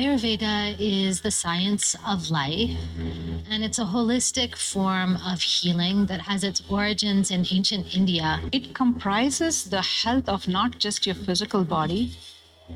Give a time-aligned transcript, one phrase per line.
[0.00, 2.70] Ayurveda is the science of life,
[3.50, 8.40] and it's a holistic form of healing that has its origins in ancient India.
[8.50, 12.16] It comprises the health of not just your physical body,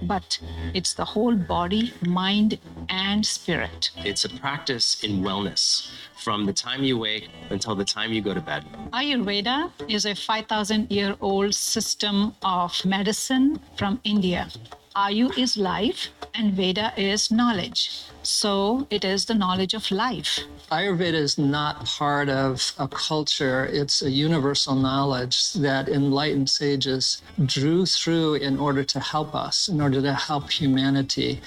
[0.03, 0.39] but
[0.75, 2.59] it's the whole body, mind,
[2.91, 3.91] and spirit.
[4.05, 5.91] It's a practice in wellness
[6.23, 8.67] from the time you wake until the time you go to bed.
[8.93, 14.51] Ayurveda is a 5,000 year old system of medicine from India.
[14.97, 18.03] Ayu is life and Veda is knowledge.
[18.23, 20.39] So it is the knowledge of life.
[20.71, 27.87] Ayurveda is not part of a culture, it's a universal knowledge that enlightened sages drew
[27.87, 31.41] through in order to help us, in order to help humanity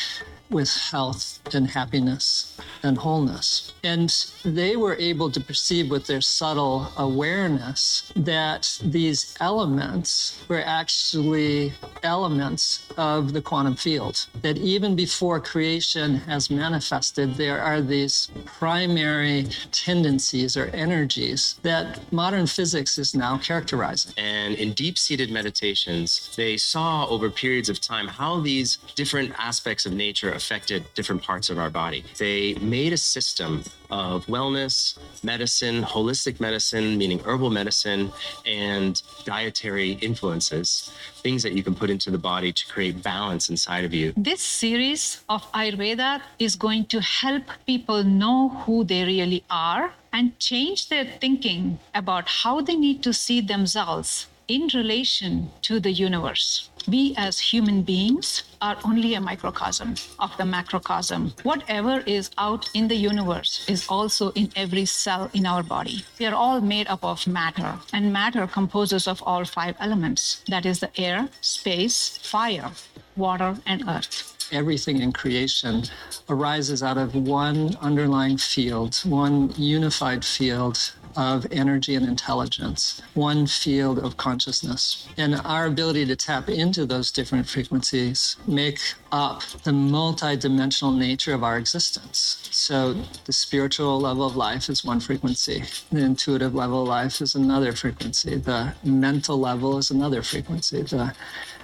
[0.50, 3.74] with health and happiness and wholeness.
[3.84, 4.10] And
[4.44, 12.88] they were able to perceive with their subtle awareness that these elements were actually elements
[12.98, 14.28] of the quantum field.
[14.42, 22.48] That even before creation has manifested, there are these primary tendencies or energies that modern
[22.48, 24.14] physics is now characterizing.
[24.18, 29.86] And in deep seated meditations, they saw over periods of time how these different aspects
[29.86, 32.06] of nature affected different parts of our body.
[32.18, 38.12] They made a system of wellness, medicine, holistic medicine, meaning herbal medicine,
[38.46, 40.92] and dietary influences,
[41.26, 44.14] things that you can put into the body to create balance inside of you.
[44.16, 50.38] This series of Ayurveda is going to help people know who they really are and
[50.40, 56.70] change their thinking about how they need to see themselves in relation to the universe.
[56.88, 61.34] We as human beings are only a microcosm of the macrocosm.
[61.44, 66.06] Whatever is out in the universe is also in every cell in our body.
[66.18, 70.66] We are all made up of matter, and matter composes of all five elements that
[70.66, 72.72] is, the air, space, fire,
[73.18, 75.84] water, and earth everything in creation
[76.30, 83.98] arises out of one underlying field, one unified field of energy and intelligence, one field
[83.98, 85.08] of consciousness.
[85.18, 88.80] And our ability to tap into those different frequencies make
[89.12, 92.48] up the multidimensional nature of our existence.
[92.52, 92.94] So
[93.26, 97.74] the spiritual level of life is one frequency, the intuitive level of life is another
[97.74, 101.16] frequency, the mental level is another frequency, the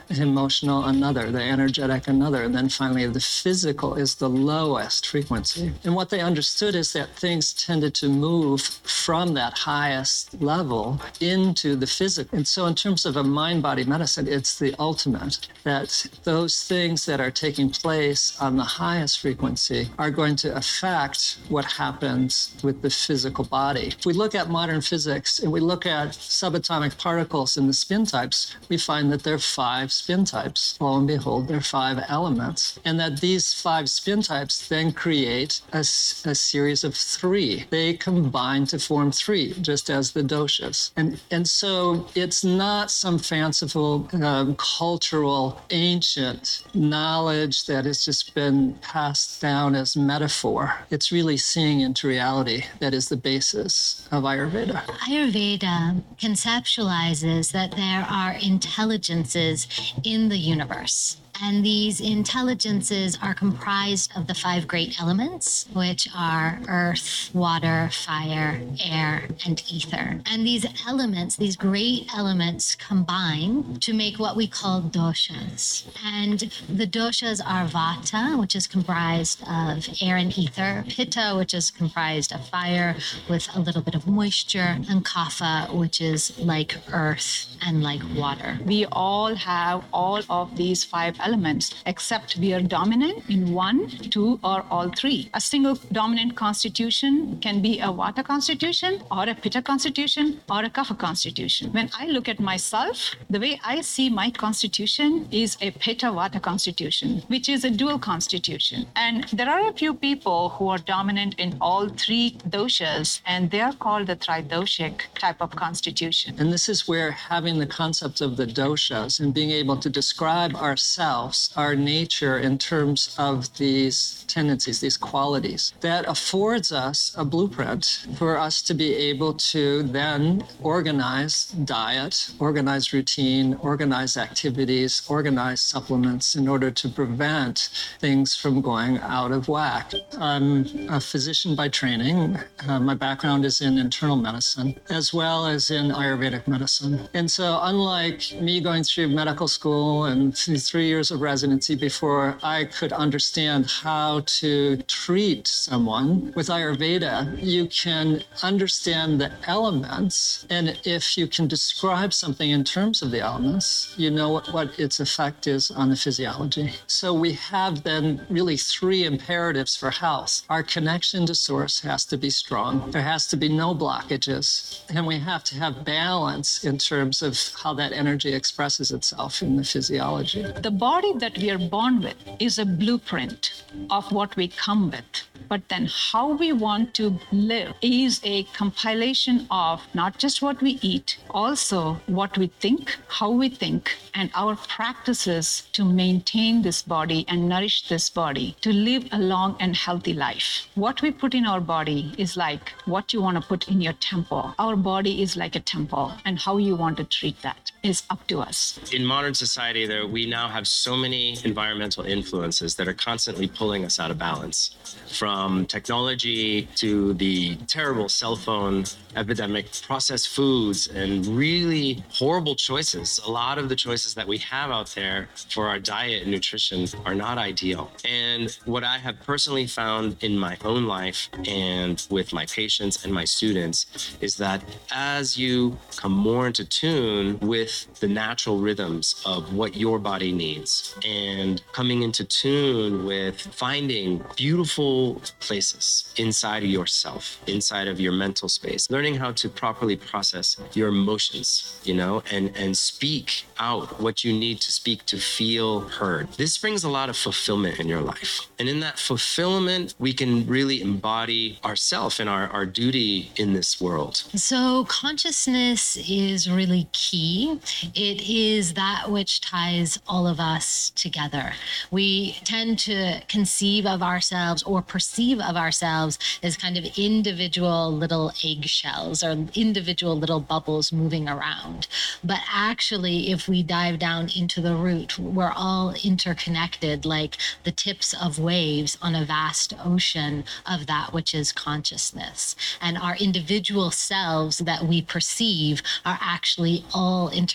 [0.09, 5.71] emotional another, the energetic another, and then finally the physical is the lowest frequency.
[5.83, 11.75] And what they understood is that things tended to move from that highest level into
[11.75, 12.37] the physical.
[12.37, 17.05] And so, in terms of a mind body medicine, it's the ultimate that those things
[17.05, 22.81] that are taking place on the highest frequency are going to affect what happens with
[22.81, 23.87] the physical body.
[23.99, 28.05] If we look at modern physics and we look at subatomic particles and the spin
[28.05, 30.77] types, we find that there are five spin types.
[30.79, 32.79] Lo and behold, there are five elements.
[32.85, 37.65] And that these five spin types then create a, a series of three.
[37.69, 40.91] They combine to form three, just as the doshas.
[40.95, 48.73] And, and so it's not some fanciful um, cultural ancient knowledge that has just been
[48.81, 50.73] passed down as metaphor.
[50.89, 54.83] It's really seeing into reality that is the basis of Ayurveda.
[55.07, 59.67] Ayurveda conceptualizes that there are intelligences
[60.03, 61.17] in the universe.
[61.41, 68.61] And these intelligences are comprised of the five great elements, which are earth, water, fire,
[68.83, 70.21] air, and ether.
[70.25, 75.85] And these elements, these great elements, combine to make what we call doshas.
[76.03, 76.39] And
[76.69, 82.31] the doshas are vata, which is comprised of air and ether, pitta, which is comprised
[82.31, 82.95] of fire
[83.29, 88.59] with a little bit of moisture, and kapha, which is like earth and like water.
[88.65, 94.39] We all have all of these five elements, except we are dominant in one, two,
[94.43, 95.29] or all three.
[95.33, 100.69] A single dominant constitution can be a Vata constitution, or a Pitta constitution, or a
[100.69, 101.71] Kapha constitution.
[101.71, 106.41] When I look at myself, the way I see my constitution is a Pitta Vata
[106.41, 108.85] constitution, which is a dual constitution.
[108.95, 113.61] And there are a few people who are dominant in all three doshas, and they
[113.61, 116.35] are called the tridoshic type of constitution.
[116.39, 120.55] And this is where having the concept of the doshas and being able to describe
[120.55, 125.73] ourselves ourselves, our nature, in terms of these tendencies, these qualities.
[125.81, 132.93] That affords us a blueprint for us to be able to then organize diet, organize
[132.93, 137.69] routine, organize activities, organize supplements in order to prevent
[137.99, 139.91] things from going out of whack.
[140.17, 142.37] I'm a physician by training.
[142.67, 147.07] Uh, my background is in internal medicine as well as in Ayurvedic medicine.
[147.13, 152.65] And so, unlike me going through medical school and three years of residency before I
[152.65, 160.45] could understand how to treat someone with Ayurveda, you can understand the elements.
[160.49, 164.79] And if you can describe something in terms of the elements, you know what, what
[164.79, 166.73] its effect is on the physiology.
[166.87, 170.43] So, we have then really three imperatives for health.
[170.49, 175.05] Our connection to source has to be strong, there has to be no blockages, and
[175.05, 179.63] we have to have balance in terms of how that energy expresses itself in the
[179.63, 180.43] physiology.
[180.43, 185.23] The that we are born with is a blueprint of what we come with.
[185.49, 190.77] But then how we want to live is a compilation of not just what we
[190.83, 197.25] eat, also what we think, how we think, and our practices to maintain this body
[197.27, 200.67] and nourish this body to live a long and healthy life.
[200.75, 203.93] What we put in our body is like what you want to put in your
[203.93, 204.53] temple.
[204.59, 208.25] Our body is like a temple, and how you want to treat that is up
[208.27, 208.79] to us.
[208.93, 213.83] In modern society, there we now have so many environmental influences that are constantly pulling
[213.83, 214.75] us out of balance.
[215.19, 218.85] From technology to the terrible cell phone
[219.15, 223.19] epidemic, processed foods, and really horrible choices.
[223.27, 226.87] A lot of the choices that we have out there for our diet and nutrition
[227.05, 227.91] are not ideal.
[228.05, 233.13] And what I have personally found in my own life and with my patients and
[233.13, 239.53] my students is that as you come more into tune with the natural rhythms of
[239.53, 247.41] what your body needs and coming into tune with finding beautiful places inside of yourself,
[247.47, 252.55] inside of your mental space, learning how to properly process your emotions, you know, and,
[252.55, 256.27] and speak out what you need to speak to feel heard.
[256.33, 258.47] This brings a lot of fulfillment in your life.
[258.59, 263.79] And in that fulfillment, we can really embody ourself and our, our duty in this
[263.81, 264.15] world.
[264.35, 267.59] So, consciousness is really key.
[267.95, 271.53] It is that which ties all of us together.
[271.91, 278.31] We tend to conceive of ourselves or perceive of ourselves as kind of individual little
[278.43, 281.87] eggshells or individual little bubbles moving around.
[282.23, 288.13] But actually, if we dive down into the root, we're all interconnected like the tips
[288.13, 292.55] of waves on a vast ocean of that which is consciousness.
[292.81, 297.52] And our individual selves that we perceive are actually all interconnected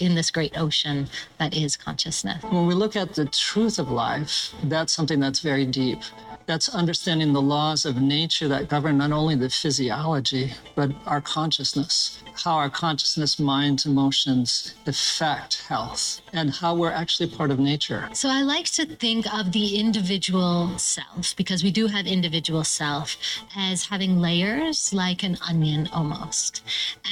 [0.00, 2.42] in this great ocean that is consciousness.
[2.44, 6.00] When we look at the truth of life, that's something that's very deep.
[6.48, 12.22] That's understanding the laws of nature that govern not only the physiology, but our consciousness,
[12.42, 18.08] how our consciousness, minds, emotions affect health, and how we're actually part of nature.
[18.14, 23.18] So I like to think of the individual self, because we do have individual self,
[23.54, 26.62] as having layers like an onion almost.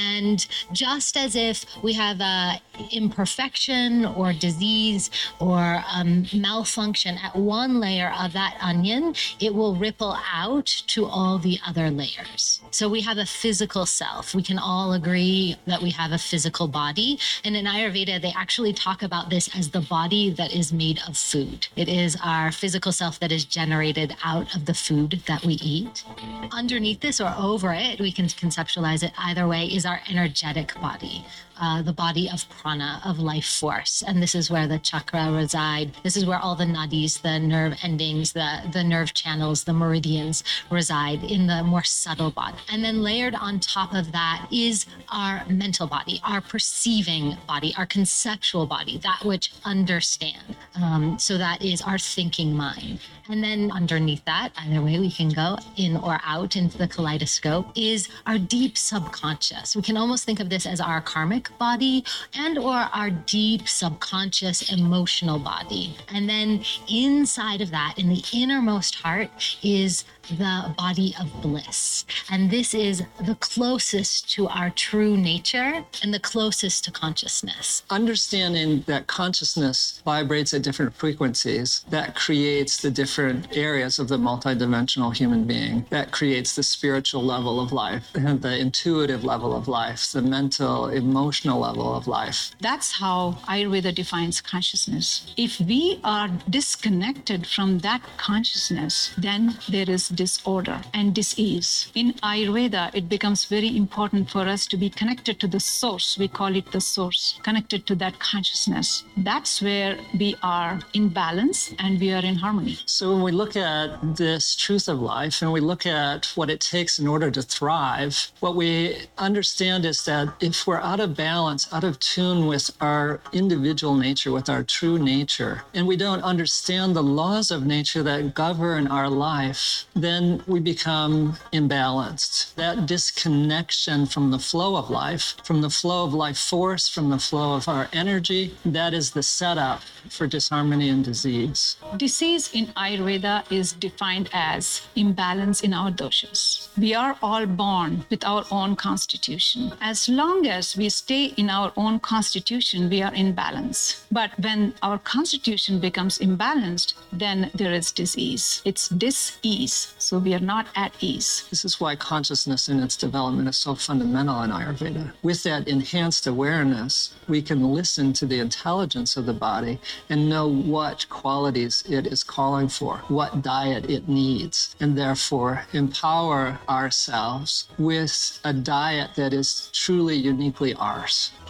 [0.00, 5.10] And just as if we have a imperfection or disease
[5.40, 11.38] or um, malfunction at one layer of that onion, it will ripple out to all
[11.38, 12.60] the other layers.
[12.70, 14.34] So we have a physical self.
[14.34, 17.18] We can all agree that we have a physical body.
[17.44, 21.16] And in Ayurveda, they actually talk about this as the body that is made of
[21.16, 21.68] food.
[21.76, 26.04] It is our physical self that is generated out of the food that we eat.
[26.52, 31.24] Underneath this or over it, we can conceptualize it either way, is our energetic body
[31.60, 34.02] uh, the body of prana, of life force.
[34.06, 35.92] And this is where the chakra reside.
[36.02, 40.44] This is where all the nadis, the nerve endings, the, the nerve channels, the meridians
[40.70, 42.56] reside in the more subtle body.
[42.70, 47.86] And then layered on top of that is our mental body, our perceiving body, our
[47.86, 50.56] conceptual body, that which understand.
[50.80, 53.00] Um, so that is our thinking mind.
[53.28, 57.66] And then underneath that, either way we can go in or out into the kaleidoscope,
[57.74, 59.74] is our deep subconscious.
[59.74, 64.72] We can almost think of this as our karmic body and or our deep subconscious
[64.72, 65.96] emotional body.
[66.08, 69.30] And then inside of that, in the innermost heart,
[69.62, 72.04] is the body of bliss.
[72.30, 77.84] And this is the closest to our true nature and the closest to consciousness.
[77.90, 85.16] Understanding that consciousness vibrates at different frequencies, that creates the different areas of the multidimensional
[85.16, 90.10] human being, that creates the spiritual level of life, and the intuitive level of life,
[90.12, 92.52] the mental, emotional vibrational level of life.
[92.60, 95.32] That's how Ayurveda defines consciousness.
[95.36, 101.90] If we are disconnected from that consciousness, then there is disorder and disease.
[101.94, 106.16] In Ayurveda, it becomes very important for us to be connected to the source.
[106.18, 109.04] We call it the source, connected to that consciousness.
[109.16, 112.78] That's where we are in balance and we are in harmony.
[112.86, 116.60] So when we look at this truth of life and we look at what it
[116.60, 121.25] takes in order to thrive, what we understand is that if we're out of balance,
[121.26, 126.94] out of tune with our individual nature, with our true nature, and we don't understand
[126.94, 132.54] the laws of nature that govern our life, then we become imbalanced.
[132.54, 137.18] That disconnection from the flow of life, from the flow of life force, from the
[137.18, 141.76] flow of our energy, that is the setup for disharmony and disease.
[141.96, 146.68] Disease in Ayurveda is defined as imbalance in our doshas.
[146.78, 149.72] We are all born with our own constitution.
[149.80, 154.06] As long as we stay in our own constitution, we are in balance.
[154.12, 158.62] But when our constitution becomes imbalanced, then there is disease.
[158.64, 159.94] It's dis-ease.
[159.98, 161.46] So we are not at ease.
[161.50, 165.12] This is why consciousness in its development is so fundamental in Ayurveda.
[165.22, 169.78] With that enhanced awareness, we can listen to the intelligence of the body
[170.10, 176.58] and know what qualities it is calling for, what diet it needs, and therefore empower
[176.68, 181.05] ourselves with a diet that is truly uniquely ours.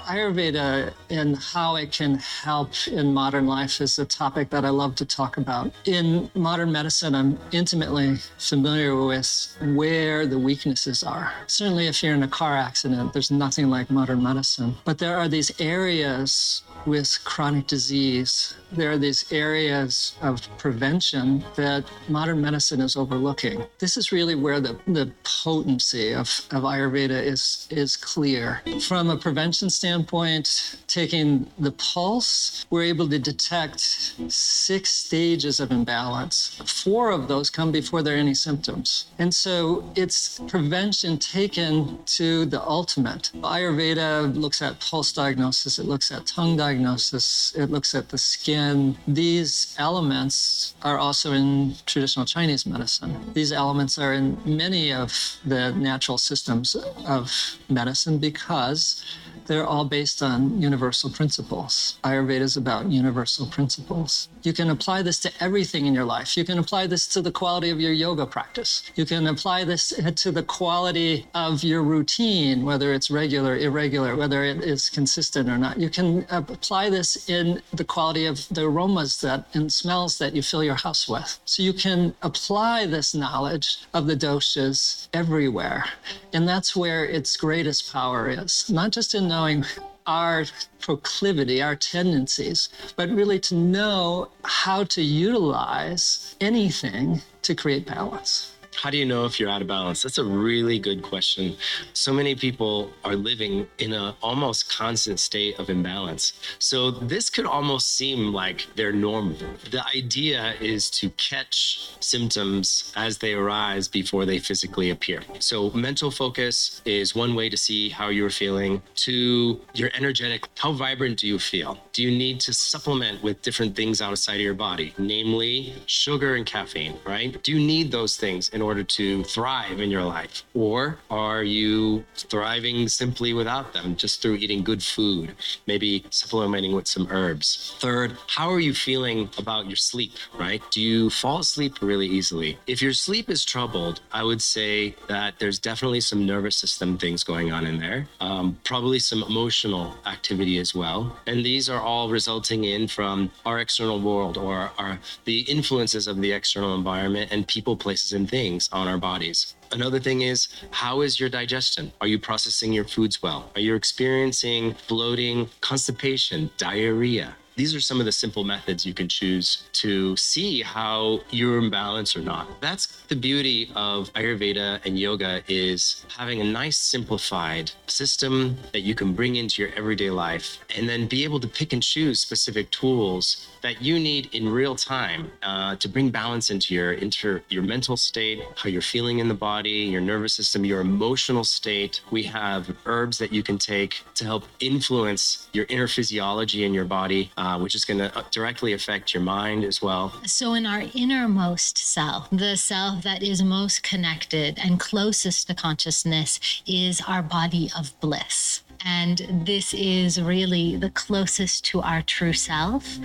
[0.07, 4.95] Ayurveda and how it can help in modern life is a topic that I love
[4.97, 5.73] to talk about.
[5.85, 11.33] In modern medicine, I'm intimately familiar with where the weaknesses are.
[11.49, 14.77] Certainly, if you're in a car accident, there's nothing like modern medicine.
[14.85, 21.85] But there are these areas with chronic disease, there are these areas of prevention that
[22.09, 23.65] modern medicine is overlooking.
[23.79, 28.63] This is really where the, the potency of, of Ayurveda is, is clear.
[28.87, 33.81] From a prevention standpoint, taking the pulse, we're able to detect
[34.29, 36.61] six stages of imbalance.
[36.67, 39.07] Four of those come before there are any symptoms.
[39.19, 43.31] And so it's prevention taken to the ultimate.
[43.37, 48.97] Ayurveda looks at pulse diagnosis, it looks at tongue diagnosis, it looks at the skin.
[49.07, 53.33] These elements are also in traditional Chinese medicine.
[53.33, 57.33] These elements are in many of the natural systems of
[57.69, 59.05] medicine because
[59.47, 61.99] they're all based on universal principles.
[62.05, 64.29] Ayurveda is about universal principles.
[64.43, 66.37] You can apply this to everything in your life.
[66.37, 68.83] You can apply this to the quality of your yoga practice.
[68.95, 74.45] You can apply this to the quality of your routine, whether it's regular, irregular, whether
[74.45, 75.79] it is consistent or not.
[75.79, 80.43] You can apply this in the quality of the aromas that and smells that you
[80.43, 81.41] fill your house with.
[81.45, 85.85] So you can apply this knowledge of the doshas everywhere.
[86.33, 89.63] And that's where its greatest power is, not just in knowing
[90.07, 90.47] our
[90.81, 98.56] proclivity, our tendencies, but really to know how to utilize anything to create balance.
[98.77, 100.03] How do you know if you're out of balance?
[100.03, 101.57] That's a really good question.
[101.95, 106.35] So many people are living in an almost constant state of imbalance.
[106.59, 109.39] So this could almost seem like they're normal.
[109.71, 115.23] The idea is to catch symptoms as they arise before they physically appear.
[115.39, 118.83] So mental focus is one way to see how you're feeling.
[119.07, 121.79] To your energetic, how vibrant do you feel?
[121.93, 126.45] Do you need to supplement with different things outside of your body, namely sugar and
[126.45, 127.43] caffeine, right?
[127.43, 130.35] Do you need those things in order to thrive in your life?
[130.55, 135.35] Or are you thriving simply without them, just through eating good food,
[135.67, 137.49] maybe supplementing with some herbs?
[137.79, 140.63] Third, how are you feeling about your sleep, right?
[140.71, 142.59] Do you fall asleep really easily?
[142.67, 147.23] If your sleep is troubled, I would say that there's definitely some nervous system things
[147.33, 151.01] going on in there, um, probably some emotional activity as well.
[151.27, 156.17] And these are all resulting in from our external world or our, the influences of
[156.21, 159.55] the external environment and people, places, and things things on our bodies.
[159.73, 161.93] Another thing is, how is your digestion?
[162.01, 163.51] Are you processing your foods well?
[163.55, 167.37] Are you experiencing bloating, constipation, diarrhea?
[167.57, 171.71] These are some of the simple methods you can choose to see how you're in
[171.71, 172.61] balance or not.
[172.61, 178.95] That's the beauty of Ayurveda and yoga is having a nice simplified system that you
[178.95, 182.71] can bring into your everyday life and then be able to pick and choose specific
[182.71, 187.63] tools that you need in real time uh, to bring balance into your into your
[187.63, 192.03] mental state, how you're feeling in the body, your nervous system, your emotional state.
[192.11, 196.85] We have herbs that you can take to help influence your inner physiology in your
[196.85, 197.33] body.
[197.39, 200.13] Uh, uh, which is going to uh, directly affect your mind as well.
[200.25, 206.63] So, in our innermost self, the self that is most connected and closest to consciousness
[206.67, 208.63] is our body of bliss.
[208.85, 212.99] And this is really the closest to our true self.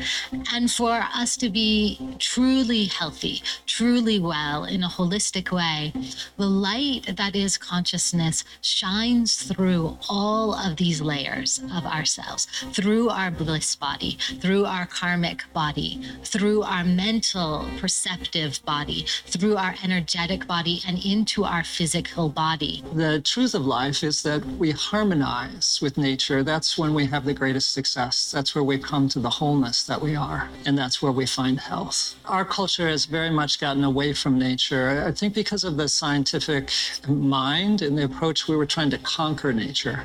[0.54, 5.94] And for us to be truly healthy, truly well in a holistic way,
[6.38, 13.32] the light that is consciousness shines through all of these layers of ourselves, through our
[13.32, 20.82] bliss body, through our karmic body, through our mental perceptive body, through our energetic body,
[20.88, 22.84] and into our physical body.
[22.94, 26.44] The truth of life is that we harmonize with nature.
[26.44, 28.32] That's when we have the greatest success.
[28.32, 31.60] That's where we come to the wholeness that we are, and that's where we find
[31.60, 32.16] health.
[32.26, 35.04] Our culture has very much gotten away from nature.
[35.06, 36.72] I think because of the scientific
[37.08, 40.04] mind and the approach we were trying to conquer nature.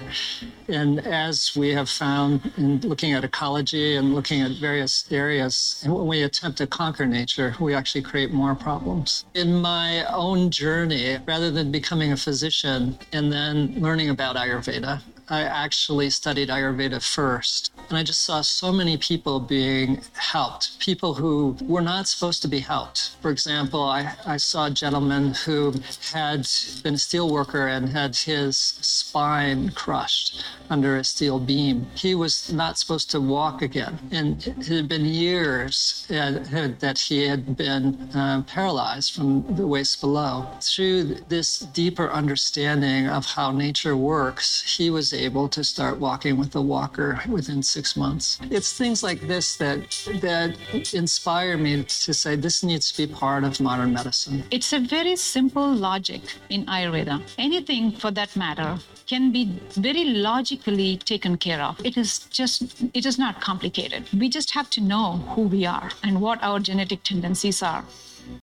[0.68, 5.94] And as we have found in looking at ecology and looking at various areas, and
[5.94, 9.24] when we attempt to conquer nature, we actually create more problems.
[9.34, 15.42] In my own journey, rather than becoming a physician and then learning about Ayurveda, I
[15.42, 17.72] actually studied Ayurveda first.
[17.88, 22.48] And I just saw so many people being helped, people who were not supposed to
[22.48, 23.10] be helped.
[23.20, 25.74] For example, I, I saw a gentleman who
[26.12, 26.48] had
[26.82, 31.86] been a steel worker and had his spine crushed under a steel beam.
[31.94, 33.98] He was not supposed to walk again.
[34.10, 36.38] And it had been years uh,
[36.80, 40.48] that he had been uh, paralyzed from the waist below.
[40.60, 46.54] Through this deeper understanding of how nature works, he was able to start walking with
[46.54, 48.38] a walker within six months.
[48.50, 49.80] It's things like this that
[50.20, 50.56] that
[50.94, 54.44] inspire me to say this needs to be part of modern medicine.
[54.50, 57.22] It's a very simple logic in Ayurveda.
[57.38, 59.44] Anything for that matter can be
[59.74, 61.80] very logically taken care of.
[61.84, 64.04] It is just it is not complicated.
[64.12, 67.84] We just have to know who we are and what our genetic tendencies are